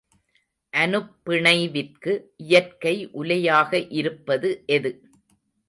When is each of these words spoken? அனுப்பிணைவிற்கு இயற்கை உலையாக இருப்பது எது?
அனுப்பிணைவிற்கு 0.73 2.13
இயற்கை 2.37 2.95
உலையாக 3.13 3.71
இருப்பது 3.91 4.51
எது? 4.65 4.93